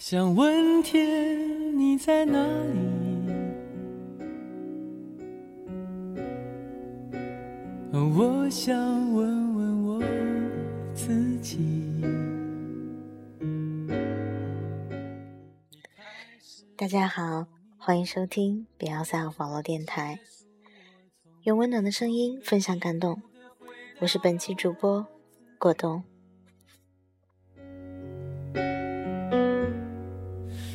[0.00, 2.80] 想问天，你在哪里？
[7.92, 8.74] 我想
[9.12, 10.02] 问问我
[10.94, 12.02] 自己。
[16.74, 17.46] 大家好，
[17.76, 20.18] 欢迎收听比奥赛尔网络电台，
[21.42, 23.20] 用温暖的声音分享感动。
[23.98, 25.06] 我是本期主播
[25.58, 26.02] 果冻。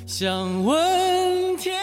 [0.06, 1.76] 想问天，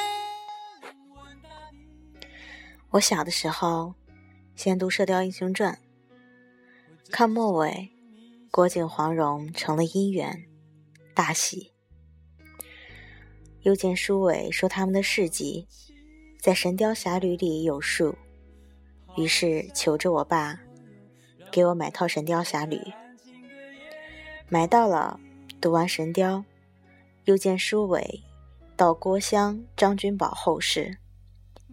[2.90, 3.94] 我小的时候
[4.54, 5.76] 先读《射雕英雄传》，
[7.10, 7.90] 看末尾，
[8.52, 10.44] 郭靖、黄蓉成了姻缘，
[11.14, 11.72] 大喜。
[13.62, 15.66] 又见书尾说他们的事迹
[16.40, 18.16] 在《神雕侠侣》里有数，
[19.16, 20.60] 于是求着我爸
[21.50, 22.76] 给我买套《神雕侠侣》，
[24.48, 25.18] 买到了，
[25.60, 26.38] 读完《神雕》。
[27.24, 28.24] 又见书尾
[28.76, 30.98] 到郭襄、张君宝后事，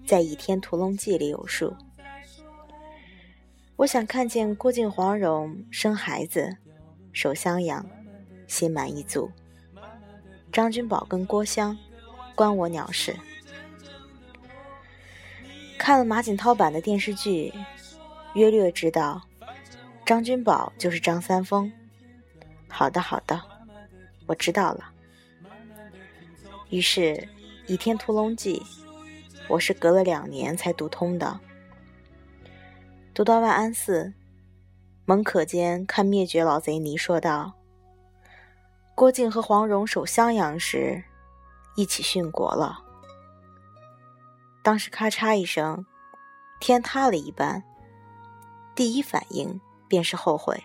[0.05, 1.75] 在《倚天屠龙记》里有数。
[3.77, 6.57] 我想看见郭靖、黄蓉生孩子，
[7.11, 7.83] 守襄阳，
[8.45, 9.31] 心满意足。
[10.51, 11.75] 张君宝跟郭襄，
[12.35, 13.17] 关我鸟事。
[15.79, 17.51] 看了马景涛版的电视剧，
[18.35, 19.23] 约略知道，
[20.05, 21.71] 张君宝就是张三丰。
[22.67, 23.41] 好的，好的，
[24.27, 24.91] 我知道了。
[26.69, 27.15] 于是，
[27.65, 28.59] 《倚天屠龙记》，
[29.47, 31.39] 我是隔了两年才读通的。
[33.11, 34.13] 读到万安寺，
[35.03, 37.53] 蒙可间看灭绝老贼尼说道
[38.93, 41.03] ：“郭靖和黄蓉守襄阳时，
[41.75, 42.83] 一起殉国了。”
[44.61, 45.87] 当时咔嚓一声，
[46.59, 47.63] 天塌了一般，
[48.75, 50.63] 第一反应便是后悔。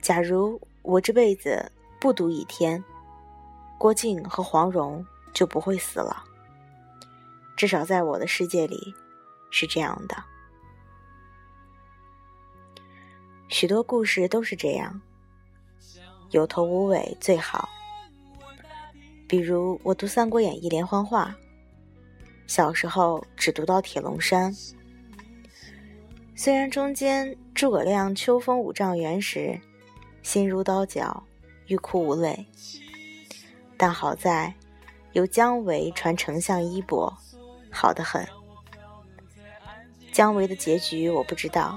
[0.00, 2.82] 假如我这辈子不读倚天，
[3.82, 6.22] 郭靖和黄蓉就不会死了，
[7.56, 8.94] 至少在我的世界里
[9.50, 10.22] 是这样的。
[13.48, 15.02] 许多故事都是这样，
[16.30, 17.68] 有头无尾最好。
[19.26, 21.34] 比如我读《三国演义》连环画，
[22.46, 24.54] 小时候只读到铁笼山，
[26.36, 29.60] 虽然中间诸葛亮秋风五丈原时，
[30.22, 31.24] 心如刀绞，
[31.66, 32.46] 欲哭无泪。
[33.82, 34.54] 但好在
[35.10, 37.12] 有姜维传丞相衣钵，
[37.68, 38.24] 好得很。
[40.12, 41.76] 姜维的结局我不知道。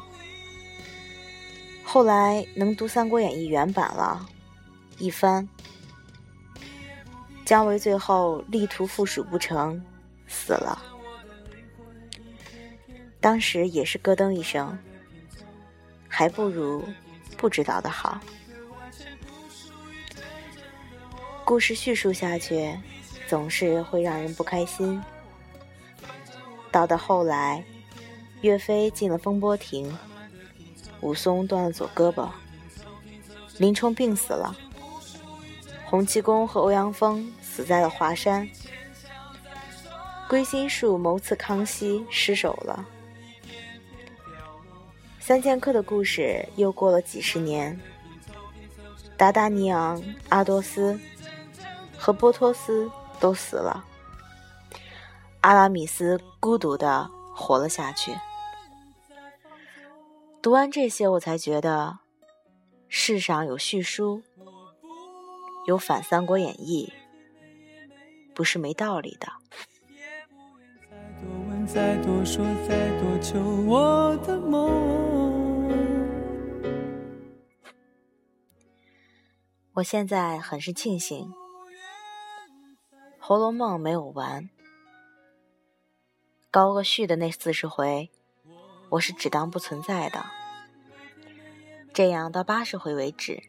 [1.84, 4.24] 后来能读《三国演义》原版了，
[5.00, 5.50] 一翻，
[7.44, 9.84] 姜维最后力图复蜀不成，
[10.28, 10.80] 死了。
[13.20, 14.78] 当时也是咯噔一声，
[16.08, 16.88] 还不如
[17.36, 18.22] 不知道的好。
[21.46, 22.76] 故事叙述下去，
[23.28, 25.00] 总是会让人不开心。
[26.72, 27.64] 到到后来，
[28.42, 29.96] 岳飞进了风波亭，
[31.02, 32.28] 武松断了左胳膊，
[33.60, 34.58] 林冲病死了，
[35.86, 38.50] 洪七公和欧阳锋死在了华山，
[40.28, 42.84] 归心术谋刺康熙失手了。
[45.20, 47.80] 三剑客的故事又过了几十年，
[49.16, 51.00] 达达尼昂、阿多斯。
[52.06, 52.88] 和波托斯
[53.20, 53.84] 都死了，
[55.42, 58.14] 阿拉米斯孤独的活了下去。
[60.40, 61.98] 读完这些，我才觉得
[62.88, 64.22] 世上有续书，
[65.66, 66.94] 有反《三国演义》，
[68.36, 69.28] 不是没道理的。
[79.74, 81.34] 我现在很是庆幸。
[83.28, 84.52] 《红楼梦》没有完，
[86.52, 88.12] 高鹗续的那四十回，
[88.90, 90.24] 我是只当不存在的。
[91.92, 93.42] 这样到八十回为止。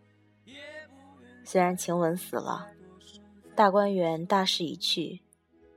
[1.45, 2.69] 虽然晴雯死了，
[3.55, 5.21] 大观园大势已去，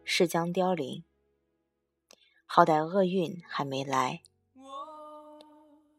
[0.06, 1.04] 势将凋零，
[2.45, 4.22] 好歹厄运还没来，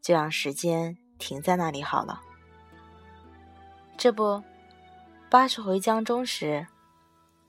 [0.00, 2.22] 就让时间停在那里好了。
[3.98, 4.42] 这不，
[5.28, 6.66] 八十回将终时。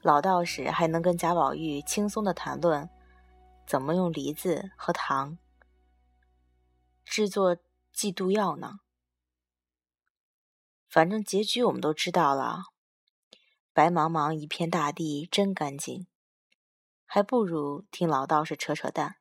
[0.01, 2.89] 老道士还能跟贾宝玉轻松的谈论
[3.67, 5.37] 怎么用梨子和糖
[7.05, 7.57] 制作
[7.93, 8.79] 忌毒药呢？
[10.89, 12.63] 反正结局我们都知道了，
[13.73, 16.07] 白茫茫一片大地真干净，
[17.05, 19.17] 还不如听老道士扯扯淡。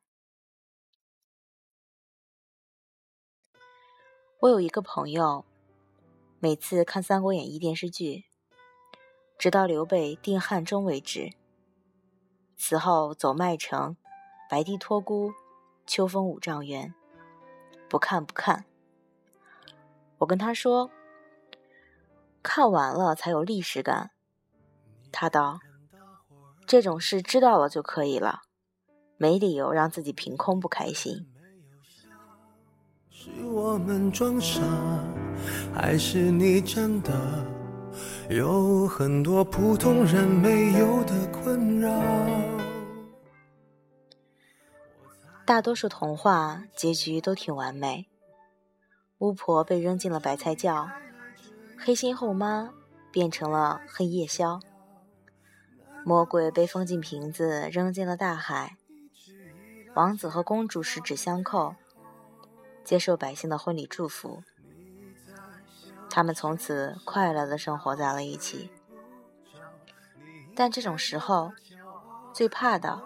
[4.39, 5.45] 我有一个朋友，
[6.39, 8.30] 每次看《三国演义》电视剧。
[9.41, 11.31] 直到刘备定汉中为止。
[12.55, 13.97] 此后走麦城，
[14.47, 15.33] 白帝托孤，
[15.87, 16.93] 秋风五丈原，
[17.89, 18.65] 不看不看。
[20.19, 20.91] 我跟他说，
[22.43, 24.11] 看完了才有历史感。
[25.11, 25.59] 他道
[26.67, 28.41] ：“这种事知道了就可以了，
[29.17, 31.25] 没理由让自己凭空不开心。”
[33.09, 34.61] 是我们装傻，
[35.73, 37.11] 还是你真的
[38.29, 41.89] 有很多普通人没有的困扰？
[45.45, 48.07] 大多数童话结局都挺完美，
[49.17, 50.89] 巫婆被扔进了白菜窖，
[51.77, 52.73] 黑心后妈
[53.11, 54.59] 变成了黑夜宵，
[56.05, 58.77] 魔鬼被封进瓶子扔进了大海，
[59.95, 61.75] 王子和公主十指相扣。
[62.83, 64.41] 接受百姓的婚礼祝福，
[66.11, 68.69] 他们从此快乐的生活在了一起。
[70.53, 71.53] 但这种时候，
[72.33, 73.01] 最怕的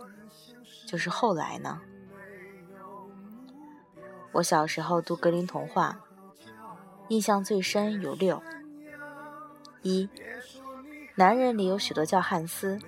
[0.87, 1.79] 就是后来呢？
[4.31, 5.99] 我小时候读格林童话，
[7.09, 8.41] 印象最深有六：
[9.83, 10.09] 一，
[11.13, 12.79] 男人里有许多叫汉斯，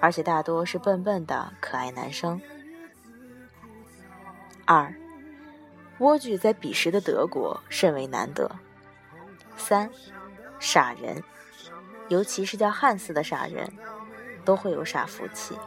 [0.00, 2.40] 而且大多是笨笨的可爱男生；
[4.64, 4.92] 二。
[6.00, 8.50] 莴苣在彼时的德国甚为难得。
[9.56, 9.90] 三，
[10.58, 11.22] 傻人，
[12.08, 13.72] 尤其是叫汉斯的傻人，
[14.44, 15.58] 都会有傻福气。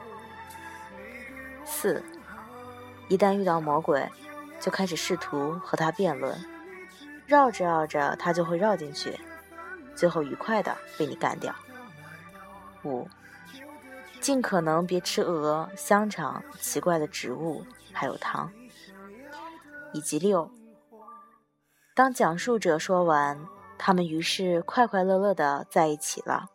[1.65, 2.03] 四，
[3.07, 4.09] 一旦遇到魔鬼，
[4.59, 6.37] 就开始试图和他辩论，
[7.25, 9.19] 绕着绕着他就会绕进去，
[9.95, 11.53] 最后愉快的被你干掉。
[12.83, 13.07] 五，
[14.21, 18.51] 尽可能别吃鹅、香肠、奇怪的植物，还有糖。
[19.93, 20.51] 以及六，
[21.95, 23.39] 当讲述者说完，
[23.77, 26.49] 他们于是快快乐乐的在一起了。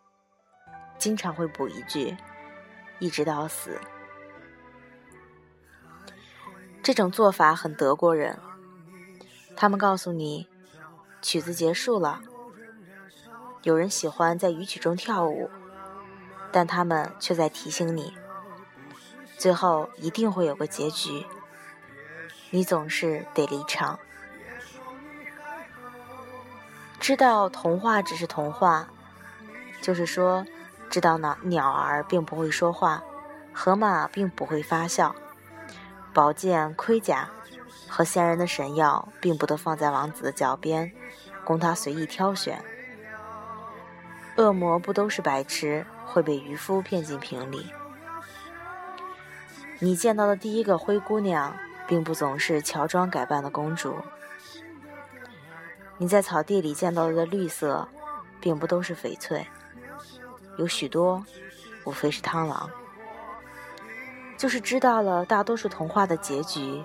[0.99, 2.17] 经常会补一句，
[2.99, 3.81] 一直到死。
[6.83, 8.39] 这种做法很德国人。
[9.57, 10.49] 他们告诉你，
[11.21, 12.21] 曲子结束了。
[13.63, 15.49] 有人喜欢在雨曲中跳舞，
[16.51, 18.13] 但他们却在提醒你，
[19.39, 21.25] 最后一定会有个结局。
[22.51, 23.99] 你总是得离场。
[27.03, 28.87] 知道童话只是童话，
[29.81, 30.47] 就是说，
[30.89, 33.03] 知道鸟鸟儿并不会说话，
[33.53, 35.13] 河马并不会发笑，
[36.15, 37.29] 宝剑、盔甲
[37.89, 40.93] 和仙人的神药并不都放在王子的脚边，
[41.45, 42.63] 供他随意挑选。
[44.37, 47.67] 恶魔不都是白痴，会被渔夫骗进瓶里。
[49.81, 51.53] 你见到的第一个灰姑娘。
[51.89, 53.97] 并不总是乔装改扮的公主。
[56.03, 57.87] 你在草地里见到的绿色，
[58.41, 59.47] 并不都是翡翠，
[60.59, 61.25] 有许多，
[61.85, 62.69] 无非是螳螂。
[64.37, 66.83] 就是知道了大多数童话的结局，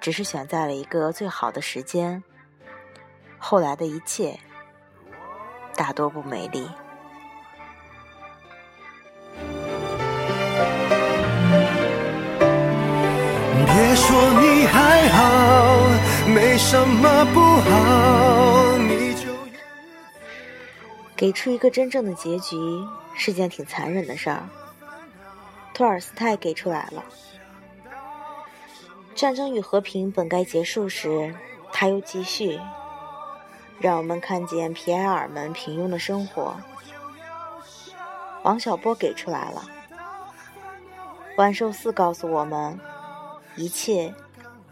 [0.00, 2.20] 只是选在了一个最好的时间，
[3.38, 4.36] 后来的一切，
[5.76, 6.68] 大多不美丽。
[13.66, 15.78] 别说你还好，
[16.26, 18.76] 没什么不好。
[18.78, 19.28] 你就
[21.16, 22.56] 给出一个真正的结局
[23.14, 24.48] 是件挺残忍的事儿。
[25.74, 27.04] 托尔斯泰给出来了。
[29.14, 31.34] 战争与和平本该结束时，
[31.72, 32.60] 他又继续，
[33.80, 36.54] 让我们看见皮埃尔们平庸的生活。
[38.42, 39.64] 王小波给出来了。
[41.36, 42.78] 万寿寺告诉我们。
[43.58, 44.14] 一切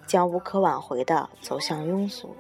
[0.07, 2.37] 将无可挽回的走向庸俗。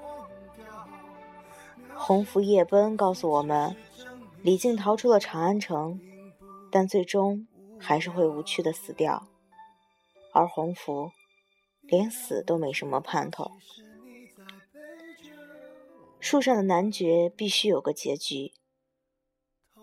[1.94, 3.76] 鸿福夜奔告诉我们，
[4.42, 6.00] 李靖逃出了长安城，
[6.70, 7.48] 但最终
[7.80, 9.26] 还是会无趣的死掉。
[10.32, 11.10] 而鸿福
[11.80, 13.50] 连死都没什么盼头。
[16.20, 18.52] 树上的男爵必须有个结局。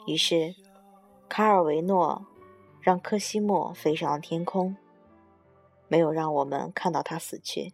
[0.06, 0.56] 于是，
[1.28, 2.26] 卡尔维诺
[2.80, 4.78] 让科西莫飞上了天空。
[5.88, 7.74] 没有让我们看到他死去，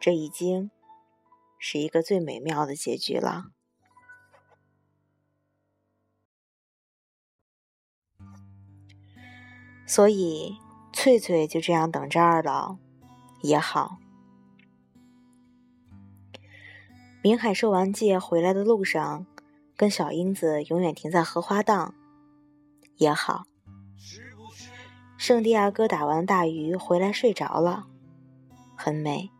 [0.00, 0.70] 这已经
[1.58, 3.46] 是一个最美妙的结局了。
[9.86, 10.58] 所以，
[10.92, 12.76] 翠翠就这样等着二老
[13.42, 13.98] 也好。
[17.22, 19.26] 明海兽王界回来的路上，
[19.76, 21.94] 跟小英子永远停在荷花荡
[22.96, 23.46] 也好。
[25.18, 27.86] 圣地亚哥打完大鱼回来睡着了，
[28.76, 29.30] 很美。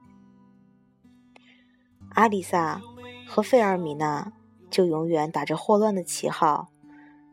[2.11, 2.83] 阿里萨
[3.29, 4.33] 和费尔米娜
[4.69, 6.69] 就永远打着霍乱的旗号，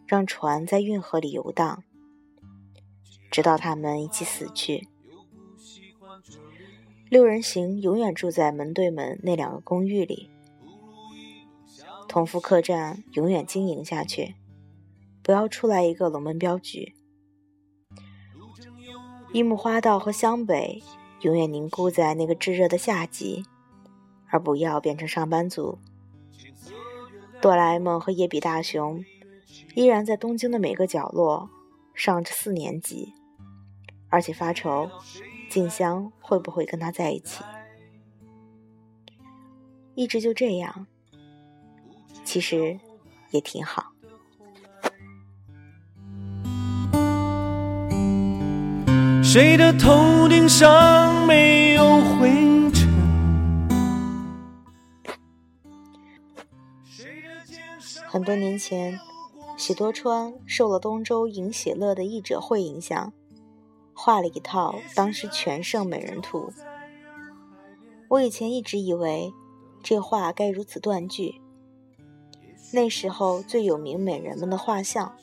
[0.06, 1.84] 让船在运河里游荡，
[3.32, 4.88] 直到他们一起死去。
[7.10, 10.30] 六人行永远住在门对门那两个公寓里，
[12.08, 14.36] 同福客栈永远经营下去，
[15.24, 16.96] 不要出来一个龙门镖局。
[19.36, 20.82] 樱木花道和湘北
[21.20, 23.44] 永远凝固在那个炙热的夏季，
[24.30, 25.78] 而不要变成上班族。
[27.42, 29.04] 哆啦 A 梦和野比大雄
[29.74, 31.50] 依然在东京的每个角落
[31.94, 33.12] 上着四年级，
[34.08, 34.90] 而且发愁
[35.50, 37.44] 静香会不会跟他在一起。
[39.96, 40.88] 一直就这样，
[42.24, 42.80] 其实
[43.32, 43.95] 也挺好。
[49.36, 52.88] 谁的头顶上没有灰尘？
[58.08, 58.98] 很多年前，
[59.58, 63.12] 喜多川受了东周尹喜乐的译者会影响，
[63.94, 66.54] 画了一套当时全盛美人图。
[68.08, 69.34] 我以前一直以为
[69.84, 71.42] 这画该如此断句。
[72.72, 75.18] 那时候最有名美人们的画像，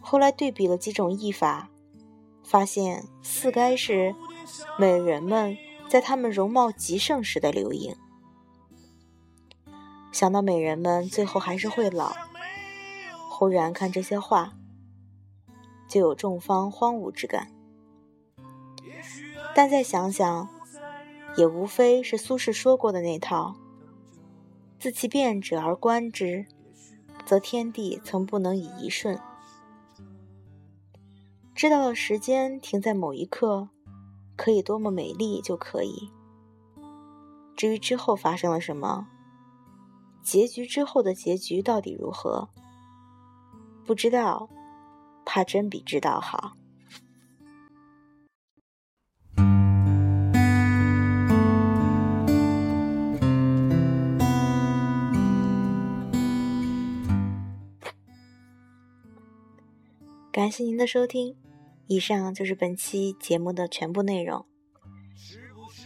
[0.00, 1.70] 后来对比了几种译法。
[2.50, 4.12] 发现似该是
[4.76, 5.56] 美人们
[5.88, 7.94] 在她们容貌极盛时的留影。
[10.10, 12.12] 想到美人们最后还是会老，
[13.30, 14.54] 忽然看这些画，
[15.86, 17.52] 就有众芳荒芜之感。
[19.54, 20.48] 但再想想，
[21.36, 23.54] 也无非是苏轼说过的那套
[24.80, 26.46] ：“自其变者而观之，
[27.24, 29.16] 则天地曾不能以一瞬。”
[31.60, 33.68] 知道了时间停在某一刻，
[34.34, 36.10] 可以多么美丽就可以。
[37.54, 39.06] 至于之后发生了什么，
[40.22, 42.48] 结局之后的结局到底如何，
[43.84, 44.48] 不知道，
[45.26, 46.56] 怕真比知道好。
[60.32, 61.36] 感谢您的收听。
[61.92, 64.46] 以上就是本期节目的全部内容。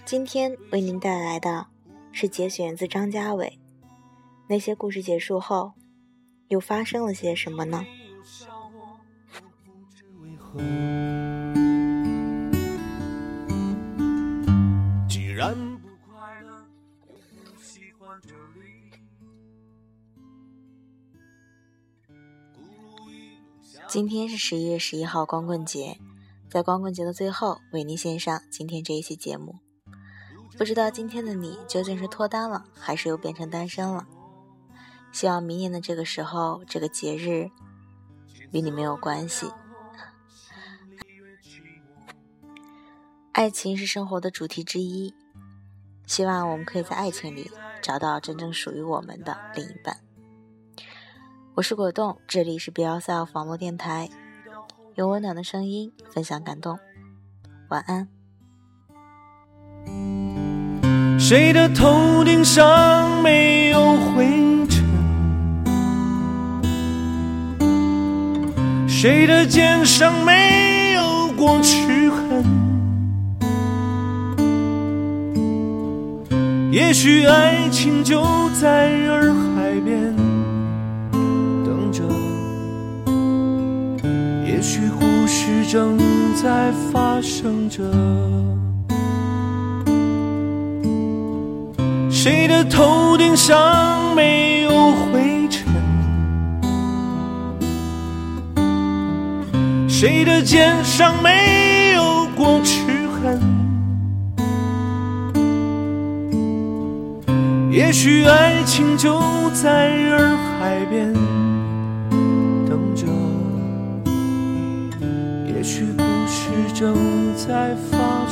[0.05, 1.69] 今天为您带来的
[2.13, 3.59] 是节选自张家伟。
[4.51, 5.73] 那些故事结束后，
[6.49, 7.87] 又发生了些什么呢？
[23.95, 26.01] 今天是十一月十一号光棍节，
[26.51, 29.61] 在光棍节的最后，为您献上今天这一期节目。
[30.59, 34.09] 不知道今天的你究竟是脱单了，还是又变成单身了？
[35.13, 37.49] 希望明年的这个时候，这个节日
[38.51, 39.49] 与你没有关系。
[43.31, 45.15] 爱情是生活的主题之一，
[46.05, 47.49] 希望我们可以在爱情里
[47.81, 49.97] 找到真正属于我们的另一半。
[51.57, 54.11] 我是果冻，这里是 Be Yourself 网络电台，
[54.97, 56.81] 用温暖的声音分享感动。
[57.69, 58.09] 晚安。
[61.17, 64.85] 谁的头顶上没有灰尘？
[68.89, 72.45] 谁的肩上没有过齿痕？
[76.73, 78.25] 也许爱情就
[78.61, 79.54] 在洱海
[85.37, 85.99] 事正
[86.41, 87.83] 在发生着，
[92.09, 95.67] 谁的头顶上没有灰尘？
[99.89, 102.81] 谁的肩上没有过齿
[103.21, 103.41] 痕？
[107.73, 111.34] 也许爱情就在洱海边。
[116.75, 118.24] 正在发。